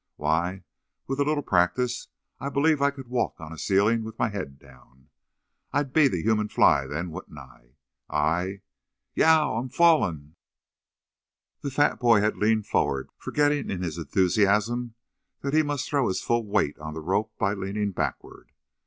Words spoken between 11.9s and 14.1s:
boy had leaned forward, forgetting in his